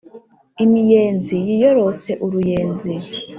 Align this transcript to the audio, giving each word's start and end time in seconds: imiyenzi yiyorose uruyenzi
imiyenzi 0.63 1.35
yiyorose 1.47 2.11
uruyenzi 2.25 2.93